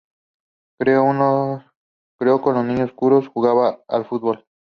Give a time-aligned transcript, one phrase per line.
[0.79, 1.05] Creó
[2.41, 4.43] con los niños un coro, jugaba al fútbol.